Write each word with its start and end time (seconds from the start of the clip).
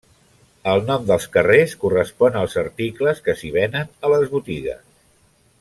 El 0.71 0.79
nom 0.87 1.03
dels 1.11 1.27
carrers 1.35 1.75
correspon 1.83 2.39
als 2.41 2.57
articles 2.63 3.23
que 3.29 3.39
s'hi 3.43 3.55
venen 3.61 3.95
a 4.09 4.15
les 4.17 4.29
botigues. 4.37 4.85